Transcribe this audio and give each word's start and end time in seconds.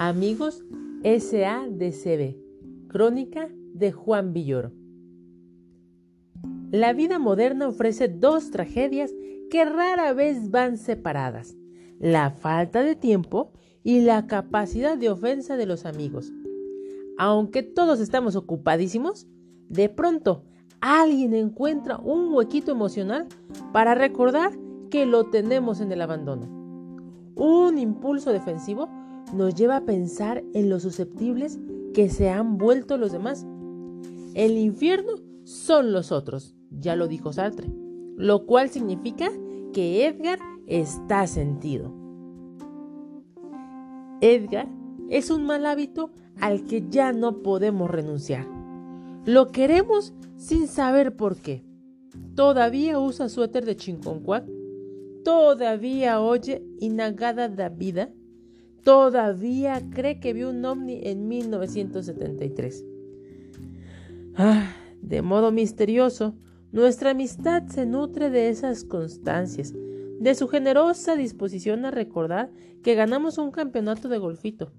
Amigos 0.00 0.64
SADCB, 1.02 2.36
crónica 2.86 3.48
de 3.74 3.90
Juan 3.90 4.32
Villoro. 4.32 4.70
La 6.70 6.92
vida 6.92 7.18
moderna 7.18 7.66
ofrece 7.66 8.06
dos 8.06 8.52
tragedias 8.52 9.12
que 9.50 9.64
rara 9.64 10.12
vez 10.12 10.52
van 10.52 10.78
separadas, 10.78 11.56
la 11.98 12.30
falta 12.30 12.84
de 12.84 12.94
tiempo 12.94 13.50
y 13.82 14.02
la 14.02 14.28
capacidad 14.28 14.96
de 14.96 15.10
ofensa 15.10 15.56
de 15.56 15.66
los 15.66 15.84
amigos. 15.84 16.32
Aunque 17.18 17.64
todos 17.64 17.98
estamos 17.98 18.36
ocupadísimos, 18.36 19.26
de 19.68 19.88
pronto 19.88 20.44
alguien 20.80 21.34
encuentra 21.34 21.98
un 21.98 22.32
huequito 22.32 22.70
emocional 22.70 23.26
para 23.72 23.96
recordar 23.96 24.52
que 24.92 25.06
lo 25.06 25.24
tenemos 25.24 25.80
en 25.80 25.90
el 25.90 26.02
abandono. 26.02 26.46
Un 27.34 27.78
impulso 27.78 28.32
defensivo 28.32 28.88
nos 29.32 29.54
lleva 29.54 29.76
a 29.76 29.84
pensar 29.84 30.44
en 30.54 30.68
lo 30.68 30.80
susceptibles 30.80 31.58
que 31.94 32.08
se 32.08 32.30
han 32.30 32.58
vuelto 32.58 32.96
los 32.96 33.12
demás. 33.12 33.46
El 34.34 34.58
infierno 34.58 35.14
son 35.44 35.92
los 35.92 36.12
otros, 36.12 36.54
ya 36.70 36.96
lo 36.96 37.08
dijo 37.08 37.32
Sartre, 37.32 37.68
lo 38.16 38.46
cual 38.46 38.70
significa 38.70 39.30
que 39.72 40.06
Edgar 40.06 40.38
está 40.66 41.26
sentido. 41.26 41.92
Edgar 44.20 44.68
es 45.08 45.30
un 45.30 45.44
mal 45.44 45.64
hábito 45.66 46.10
al 46.40 46.64
que 46.64 46.86
ya 46.88 47.12
no 47.12 47.42
podemos 47.42 47.90
renunciar. 47.90 48.46
Lo 49.24 49.48
queremos 49.48 50.14
sin 50.36 50.66
saber 50.68 51.16
por 51.16 51.36
qué. 51.36 51.64
Todavía 52.34 52.98
usa 52.98 53.28
suéter 53.28 53.64
de 53.64 53.76
chinconcuac. 53.76 54.44
Todavía 55.24 56.20
oye 56.20 56.62
Inagada 56.78 57.48
da 57.48 57.68
vida. 57.68 58.10
Todavía 58.88 59.82
cree 59.90 60.18
que 60.18 60.32
vio 60.32 60.48
un 60.48 60.64
ovni 60.64 61.00
en 61.02 61.28
1973. 61.28 62.86
Ah, 64.34 64.74
de 65.02 65.20
modo 65.20 65.52
misterioso, 65.52 66.34
nuestra 66.72 67.10
amistad 67.10 67.66
se 67.66 67.84
nutre 67.84 68.30
de 68.30 68.48
esas 68.48 68.84
constancias, 68.84 69.74
de 70.20 70.34
su 70.34 70.48
generosa 70.48 71.16
disposición 71.16 71.84
a 71.84 71.90
recordar 71.90 72.50
que 72.82 72.94
ganamos 72.94 73.36
un 73.36 73.50
campeonato 73.50 74.08
de 74.08 74.16
golfito. 74.16 74.72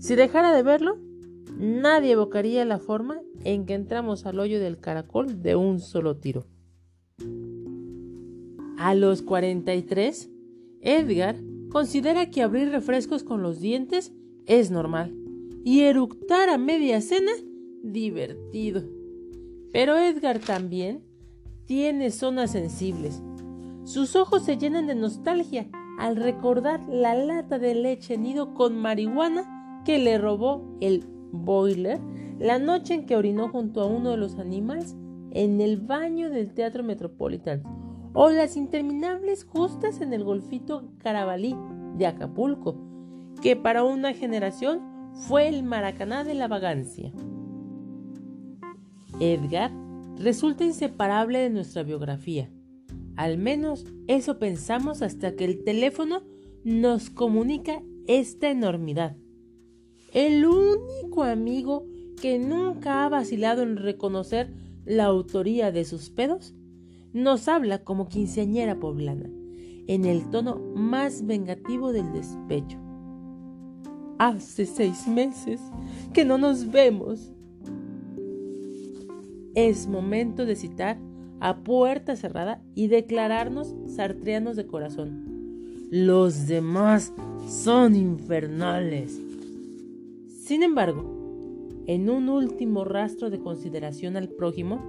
Si 0.00 0.16
dejara 0.16 0.52
de 0.52 0.64
verlo, 0.64 0.98
nadie 1.56 2.14
evocaría 2.14 2.64
la 2.64 2.80
forma 2.80 3.20
en 3.44 3.64
que 3.64 3.74
entramos 3.74 4.26
al 4.26 4.40
hoyo 4.40 4.58
del 4.58 4.80
caracol 4.80 5.40
de 5.40 5.54
un 5.54 5.78
solo 5.78 6.16
tiro. 6.16 6.46
A 8.76 8.96
los 8.96 9.22
43, 9.22 10.30
Edgar 10.80 11.36
considera 11.70 12.30
que 12.30 12.42
abrir 12.42 12.70
refrescos 12.70 13.24
con 13.24 13.42
los 13.42 13.60
dientes 13.60 14.12
es 14.46 14.70
normal 14.70 15.14
y 15.64 15.80
eructar 15.80 16.48
a 16.48 16.58
media 16.58 17.00
cena 17.00 17.32
divertido. 17.82 18.84
Pero 19.72 19.96
Edgar 19.96 20.38
también 20.38 21.02
tiene 21.66 22.10
zonas 22.10 22.52
sensibles. 22.52 23.22
Sus 23.84 24.16
ojos 24.16 24.44
se 24.44 24.56
llenan 24.56 24.86
de 24.86 24.94
nostalgia 24.94 25.68
al 25.98 26.16
recordar 26.16 26.86
la 26.88 27.14
lata 27.14 27.58
de 27.58 27.74
leche 27.74 28.18
nido 28.18 28.54
con 28.54 28.78
marihuana 28.78 29.82
que 29.84 29.98
le 29.98 30.18
robó 30.18 30.76
el 30.80 31.04
boiler 31.32 32.00
la 32.38 32.58
noche 32.58 32.94
en 32.94 33.06
que 33.06 33.16
orinó 33.16 33.48
junto 33.48 33.80
a 33.80 33.86
uno 33.86 34.10
de 34.10 34.16
los 34.18 34.38
animales 34.38 34.94
en 35.30 35.60
el 35.60 35.78
baño 35.78 36.30
del 36.30 36.52
Teatro 36.52 36.82
Metropolitan, 36.82 37.62
o 38.16 38.30
las 38.30 38.56
interminables 38.56 39.44
justas 39.44 40.00
en 40.00 40.12
el 40.12 40.24
golfito 40.24 40.88
Carabalí 40.98 41.54
de 41.94 42.06
Acapulco, 42.06 42.76
que 43.40 43.54
para 43.54 43.84
una 43.84 44.14
generación 44.14 44.80
fue 45.28 45.48
el 45.48 45.62
Maracaná 45.62 46.24
de 46.24 46.34
la 46.34 46.48
vagancia. 46.48 47.12
Edgar 49.20 49.70
resulta 50.18 50.64
inseparable 50.64 51.38
de 51.38 51.50
nuestra 51.50 51.82
biografía. 51.84 52.50
Al 53.14 53.38
menos 53.38 53.84
eso 54.08 54.38
pensamos 54.38 55.02
hasta 55.02 55.36
que 55.36 55.44
el 55.44 55.62
teléfono 55.62 56.22
nos 56.64 57.10
comunica 57.10 57.82
esta 58.06 58.50
enormidad 58.50 59.16
el 60.16 60.46
único 60.46 61.24
amigo 61.24 61.86
que 62.22 62.38
nunca 62.38 63.04
ha 63.04 63.08
vacilado 63.10 63.62
en 63.62 63.76
reconocer 63.76 64.50
la 64.86 65.04
autoría 65.04 65.72
de 65.72 65.84
sus 65.84 66.08
pedos, 66.08 66.54
nos 67.16 67.48
habla 67.48 67.82
como 67.82 68.08
quinceañera 68.08 68.78
poblana, 68.78 69.30
en 69.86 70.04
el 70.04 70.28
tono 70.28 70.56
más 70.74 71.24
vengativo 71.24 71.90
del 71.90 72.12
despecho. 72.12 72.78
Hace 74.18 74.66
seis 74.66 75.08
meses 75.08 75.60
que 76.12 76.26
no 76.26 76.36
nos 76.36 76.70
vemos. 76.70 77.32
Es 79.54 79.88
momento 79.88 80.44
de 80.44 80.56
citar 80.56 80.98
a 81.40 81.56
puerta 81.64 82.16
cerrada 82.16 82.62
y 82.74 82.88
declararnos 82.88 83.74
sartreanos 83.86 84.56
de 84.56 84.66
corazón. 84.66 85.24
Los 85.90 86.46
demás 86.46 87.14
son 87.48 87.96
infernales. 87.96 89.18
Sin 90.28 90.62
embargo, 90.62 91.14
en 91.86 92.10
un 92.10 92.28
último 92.28 92.84
rastro 92.84 93.30
de 93.30 93.38
consideración 93.38 94.18
al 94.18 94.28
prójimo, 94.28 94.82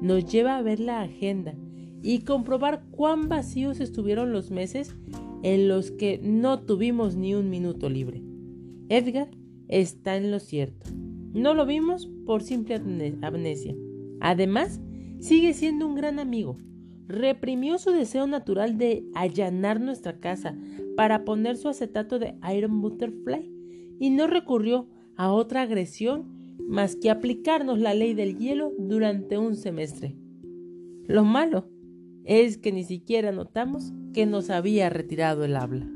nos 0.00 0.24
lleva 0.24 0.56
a 0.56 0.62
ver 0.62 0.80
la 0.80 1.02
agenda 1.02 1.54
y 2.02 2.20
comprobar 2.20 2.84
cuán 2.90 3.28
vacíos 3.28 3.80
estuvieron 3.80 4.32
los 4.32 4.50
meses 4.50 4.94
en 5.42 5.68
los 5.68 5.90
que 5.90 6.20
no 6.22 6.60
tuvimos 6.60 7.16
ni 7.16 7.34
un 7.34 7.50
minuto 7.50 7.88
libre. 7.88 8.22
Edgar 8.88 9.30
está 9.68 10.16
en 10.16 10.30
lo 10.30 10.40
cierto. 10.40 10.90
No 11.32 11.54
lo 11.54 11.66
vimos 11.66 12.08
por 12.26 12.42
simple 12.42 12.76
amnesia. 13.22 13.74
Además, 14.20 14.80
sigue 15.20 15.54
siendo 15.54 15.86
un 15.86 15.94
gran 15.94 16.18
amigo. 16.18 16.56
Reprimió 17.06 17.78
su 17.78 17.90
deseo 17.90 18.26
natural 18.26 18.78
de 18.78 19.04
allanar 19.14 19.80
nuestra 19.80 20.18
casa 20.18 20.56
para 20.96 21.24
poner 21.24 21.56
su 21.56 21.68
acetato 21.68 22.18
de 22.18 22.34
Iron 22.54 22.80
Butterfly 22.80 23.50
y 23.98 24.10
no 24.10 24.26
recurrió 24.26 24.88
a 25.16 25.32
otra 25.32 25.62
agresión 25.62 26.56
más 26.66 26.96
que 26.96 27.10
aplicarnos 27.10 27.78
la 27.78 27.94
ley 27.94 28.14
del 28.14 28.36
hielo 28.36 28.72
durante 28.78 29.38
un 29.38 29.56
semestre. 29.56 30.16
Lo 31.06 31.24
malo 31.24 31.70
es 32.28 32.58
que 32.58 32.72
ni 32.72 32.84
siquiera 32.84 33.32
notamos 33.32 33.94
que 34.12 34.26
nos 34.26 34.50
había 34.50 34.90
retirado 34.90 35.44
el 35.44 35.56
habla. 35.56 35.88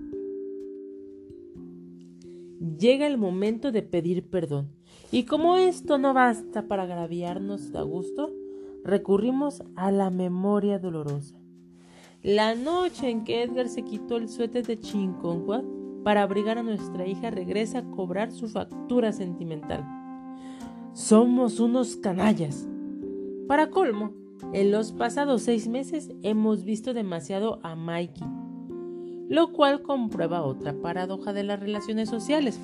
Llega 2.79 3.07
el 3.07 3.19
momento 3.19 3.71
de 3.71 3.83
pedir 3.83 4.31
perdón, 4.31 4.71
y 5.11 5.25
como 5.25 5.59
esto 5.59 5.99
no 5.99 6.15
basta 6.15 6.69
para 6.69 6.85
agraviarnos 6.85 7.75
a 7.75 7.83
gusto, 7.83 8.33
recurrimos 8.83 9.63
a 9.77 9.93
la 9.93 10.09
memoria 10.09 10.79
dolorosa. 10.79 11.37
La 12.23 12.55
noche 12.55 13.11
en 13.11 13.25
que 13.25 13.43
Edgar 13.43 13.69
se 13.69 13.83
quitó 13.83 14.17
el 14.17 14.31
suéter 14.31 14.67
de 14.67 14.81
Chinconcuac 14.81 15.67
para 16.03 16.23
abrigar 16.23 16.57
a 16.57 16.63
nuestra 16.63 17.07
hija 17.07 17.31
regresa 17.31 17.81
a 17.81 17.91
cobrar 17.91 18.33
su 18.33 18.49
factura 18.49 19.13
sentimental. 19.13 19.85
Somos 20.95 21.61
unos 21.61 21.97
canallas. 21.97 22.67
Para 23.49 23.69
colmo, 23.69 24.22
en 24.53 24.71
los 24.71 24.93
pasados 24.93 25.43
seis 25.43 25.69
meses 25.69 26.11
hemos 26.23 26.65
visto 26.65 26.95
demasiado 26.95 27.61
a 27.63 27.75
Mikey, 27.75 28.27
lo 29.29 29.53
cual 29.53 29.83
comprueba 29.83 30.43
otra 30.43 30.75
paradoja 30.75 31.33
de 31.33 31.43
las 31.43 31.61
relaciones 31.61 32.09
sociales. 32.09 32.59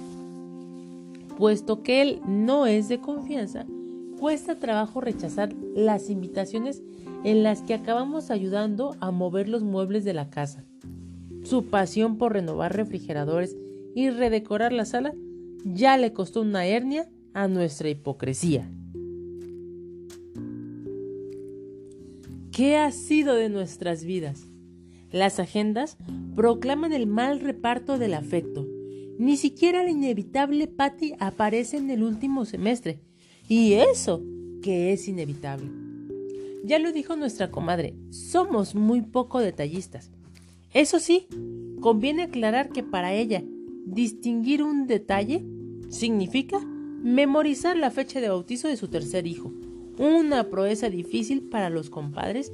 Puesto 1.36 1.82
que 1.82 2.02
él 2.02 2.20
no 2.26 2.66
es 2.66 2.88
de 2.88 3.00
confianza, 3.00 3.64
cuesta 4.18 4.56
trabajo 4.56 5.00
rechazar 5.00 5.52
las 5.74 6.10
invitaciones 6.10 6.82
en 7.24 7.42
las 7.42 7.62
que 7.62 7.74
acabamos 7.74 8.30
ayudando 8.30 8.96
a 9.00 9.10
mover 9.10 9.48
los 9.48 9.62
muebles 9.62 10.04
de 10.04 10.14
la 10.14 10.30
casa. 10.30 10.64
Su 11.44 11.66
pasión 11.66 12.18
por 12.18 12.34
renovar 12.34 12.76
refrigeradores 12.76 13.56
y 13.94 14.10
redecorar 14.10 14.72
la 14.72 14.84
sala 14.84 15.14
ya 15.64 15.96
le 15.96 16.12
costó 16.12 16.42
una 16.42 16.66
hernia 16.66 17.08
a 17.32 17.48
nuestra 17.48 17.88
hipocresía. 17.88 18.70
¿Qué 22.58 22.74
ha 22.76 22.90
sido 22.90 23.36
de 23.36 23.48
nuestras 23.48 24.02
vidas? 24.02 24.48
Las 25.12 25.38
agendas 25.38 25.96
proclaman 26.34 26.92
el 26.92 27.06
mal 27.06 27.38
reparto 27.38 27.98
del 27.98 28.14
afecto. 28.14 28.66
Ni 29.16 29.36
siquiera 29.36 29.84
la 29.84 29.90
inevitable 29.90 30.66
Patty 30.66 31.12
aparece 31.20 31.76
en 31.76 31.88
el 31.88 32.02
último 32.02 32.44
semestre. 32.46 32.98
Y 33.48 33.74
eso 33.74 34.24
que 34.60 34.92
es 34.92 35.06
inevitable. 35.06 35.70
Ya 36.64 36.80
lo 36.80 36.90
dijo 36.90 37.14
nuestra 37.14 37.52
comadre, 37.52 37.94
somos 38.10 38.74
muy 38.74 39.02
poco 39.02 39.38
detallistas. 39.38 40.10
Eso 40.74 40.98
sí, 40.98 41.28
conviene 41.80 42.24
aclarar 42.24 42.70
que 42.70 42.82
para 42.82 43.14
ella 43.14 43.40
distinguir 43.86 44.64
un 44.64 44.88
detalle 44.88 45.44
significa 45.90 46.58
memorizar 46.58 47.76
la 47.76 47.92
fecha 47.92 48.20
de 48.20 48.30
bautizo 48.30 48.66
de 48.66 48.76
su 48.76 48.88
tercer 48.88 49.28
hijo, 49.28 49.52
una 49.98 50.44
proeza 50.44 50.90
difícil 50.90 51.42
para 51.42 51.70
los 51.70 51.90
compadres 51.90 52.52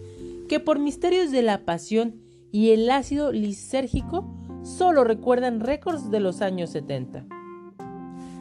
que 0.48 0.60
por 0.60 0.78
misterios 0.78 1.30
de 1.30 1.42
la 1.42 1.64
pasión 1.64 2.16
y 2.52 2.70
el 2.70 2.90
ácido 2.90 3.32
lisérgico 3.32 4.26
solo 4.62 5.04
recuerdan 5.04 5.60
récords 5.60 6.10
de 6.10 6.20
los 6.20 6.40
años 6.40 6.70
70. 6.70 7.26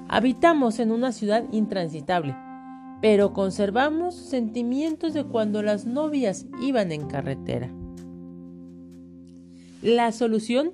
Habitamos 0.08 0.80
en 0.80 0.92
una 0.92 1.12
ciudad 1.12 1.46
intransitable, 1.52 2.36
pero 3.02 3.34
conservamos 3.34 4.16
sentimientos 4.16 5.14
de 5.14 5.24
cuando 5.24 5.64
las 5.64 5.86
novias 5.86 6.46
iban 6.62 6.92
en 6.92 7.08
carretera. 7.08 7.74
La 9.82 10.12
solución 10.12 10.74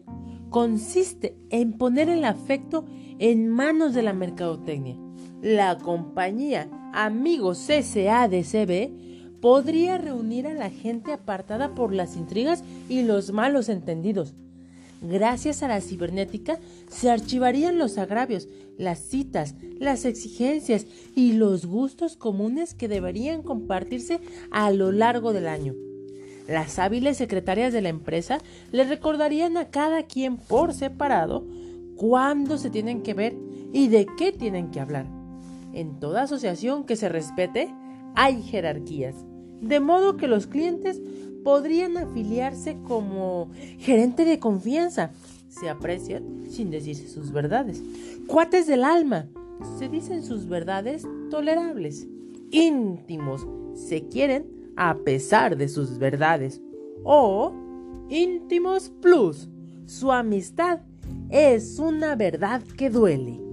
consiste 0.49 1.35
en 1.49 1.73
poner 1.73 2.09
el 2.09 2.25
afecto 2.25 2.85
en 3.17 3.49
manos 3.49 3.93
de 3.93 4.03
la 4.03 4.13
mercadotecnia. 4.13 4.97
La 5.41 5.77
compañía 5.77 6.69
Amigos 7.01 7.59
CSADCB 7.65 9.39
podría 9.39 9.97
reunir 9.97 10.47
a 10.47 10.53
la 10.53 10.69
gente 10.69 11.13
apartada 11.13 11.73
por 11.73 11.93
las 11.93 12.17
intrigas 12.17 12.61
y 12.89 13.03
los 13.03 13.31
malos 13.31 13.69
entendidos. 13.69 14.33
Gracias 15.01 15.63
a 15.63 15.69
la 15.69 15.79
cibernética 15.79 16.59
se 16.89 17.09
archivarían 17.09 17.77
los 17.77 17.97
agravios, 17.97 18.49
las 18.77 18.99
citas, 18.99 19.55
las 19.79 20.03
exigencias 20.03 20.87
y 21.15 21.31
los 21.31 21.67
gustos 21.67 22.17
comunes 22.17 22.73
que 22.73 22.89
deberían 22.89 23.43
compartirse 23.43 24.19
a 24.51 24.69
lo 24.69 24.91
largo 24.91 25.31
del 25.31 25.47
año. 25.47 25.75
Las 26.49 26.79
hábiles 26.79 27.15
secretarias 27.15 27.71
de 27.71 27.81
la 27.81 27.87
empresa 27.87 28.39
le 28.73 28.83
recordarían 28.83 29.55
a 29.55 29.69
cada 29.69 30.03
quien 30.03 30.35
por 30.35 30.73
separado 30.73 31.45
cuándo 31.95 32.57
se 32.57 32.69
tienen 32.69 33.03
que 33.03 33.13
ver 33.13 33.37
y 33.71 33.87
de 33.87 34.05
qué 34.17 34.33
tienen 34.33 34.69
que 34.69 34.81
hablar. 34.81 35.18
En 35.73 35.99
toda 35.99 36.23
asociación 36.23 36.83
que 36.85 36.95
se 36.95 37.09
respete 37.09 37.73
hay 38.15 38.41
jerarquías, 38.41 39.15
de 39.61 39.79
modo 39.79 40.17
que 40.17 40.27
los 40.27 40.47
clientes 40.47 41.01
podrían 41.43 41.97
afiliarse 41.97 42.77
como 42.87 43.49
gerente 43.77 44.25
de 44.25 44.39
confianza. 44.39 45.11
Se 45.47 45.69
aprecian 45.69 46.43
sin 46.49 46.69
decirse 46.69 47.07
sus 47.07 47.31
verdades. 47.31 47.81
Cuates 48.27 48.67
del 48.67 48.83
alma. 48.83 49.27
Se 49.77 49.89
dicen 49.89 50.23
sus 50.23 50.47
verdades 50.47 51.07
tolerables. 51.29 52.07
Íntimos. 52.51 53.47
Se 53.73 54.07
quieren 54.07 54.45
a 54.75 54.95
pesar 54.97 55.57
de 55.57 55.67
sus 55.67 55.97
verdades. 55.97 56.61
O 57.03 57.53
íntimos 58.09 58.89
plus. 59.01 59.49
Su 59.85 60.11
amistad 60.11 60.81
es 61.29 61.79
una 61.79 62.15
verdad 62.15 62.61
que 62.77 62.89
duele. 62.89 63.48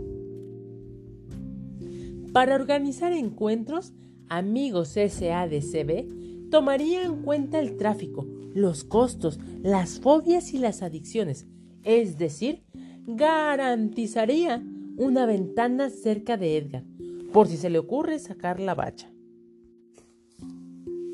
Para 2.37 2.55
organizar 2.55 3.15
encuentros, 3.15 3.95
amigos 4.29 4.89
SADCB 4.89 6.51
tomaría 6.51 7.03
en 7.03 7.23
cuenta 7.23 7.59
el 7.59 7.79
tráfico, 7.79 8.27
los 8.53 8.85
costos, 8.85 9.41
las 9.63 10.01
fobias 10.01 10.53
y 10.53 10.59
las 10.59 10.83
adicciones, 10.83 11.47
es 11.83 12.19
decir, 12.19 12.63
garantizaría 13.07 14.63
una 14.99 15.25
ventana 15.25 15.89
cerca 15.89 16.37
de 16.37 16.59
Edgar, 16.59 16.85
por 17.33 17.49
si 17.49 17.57
se 17.57 17.71
le 17.71 17.79
ocurre 17.79 18.19
sacar 18.19 18.61
la 18.61 18.75
bacha. 18.75 19.11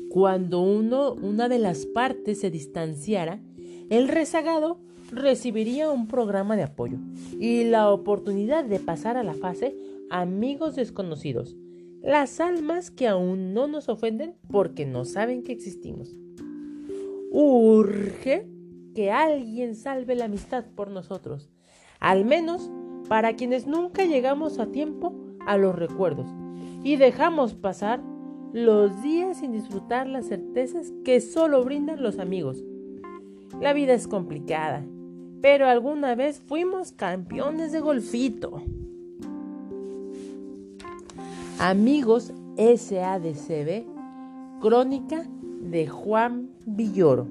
Cuando 0.09 0.59
uno, 0.59 1.13
una 1.13 1.47
de 1.47 1.59
las 1.59 1.85
partes 1.85 2.41
se 2.41 2.51
distanciara, 2.51 3.39
el 3.89 4.09
rezagado 4.09 4.81
recibiría 5.09 5.89
un 5.89 6.09
programa 6.09 6.57
de 6.57 6.63
apoyo 6.63 6.97
y 7.39 7.63
la 7.63 7.91
oportunidad 7.91 8.65
de 8.65 8.81
pasar 8.81 9.15
a 9.15 9.23
la 9.23 9.35
fase 9.35 9.73
amigos 10.13 10.75
desconocidos, 10.75 11.57
las 12.01 12.39
almas 12.39 12.91
que 12.91 13.07
aún 13.07 13.55
no 13.55 13.67
nos 13.67 13.89
ofenden 13.89 14.35
porque 14.51 14.85
no 14.85 15.05
saben 15.05 15.41
que 15.41 15.51
existimos. 15.51 16.15
Urge 17.31 18.47
que 18.93 19.11
alguien 19.11 19.75
salve 19.75 20.15
la 20.15 20.25
amistad 20.25 20.65
por 20.75 20.91
nosotros, 20.91 21.49
al 21.99 22.25
menos 22.25 22.69
para 23.09 23.35
quienes 23.35 23.65
nunca 23.65 24.05
llegamos 24.05 24.59
a 24.59 24.67
tiempo 24.67 25.15
a 25.47 25.57
los 25.57 25.75
recuerdos 25.75 26.27
y 26.83 26.97
dejamos 26.97 27.55
pasar 27.55 27.99
los 28.53 29.01
días 29.01 29.39
sin 29.39 29.51
disfrutar 29.51 30.05
las 30.05 30.27
certezas 30.27 30.93
que 31.03 31.21
solo 31.21 31.63
brindan 31.63 32.03
los 32.03 32.19
amigos. 32.19 32.63
La 33.59 33.73
vida 33.73 33.93
es 33.93 34.07
complicada, 34.07 34.85
pero 35.41 35.67
alguna 35.67 36.13
vez 36.13 36.39
fuimos 36.39 36.91
campeones 36.91 37.71
de 37.71 37.79
golfito. 37.79 38.61
Amigos 41.59 42.33
SADCB, 42.57 43.85
crónica 44.59 45.25
de 45.61 45.87
Juan 45.87 46.49
Villoro. 46.65 47.27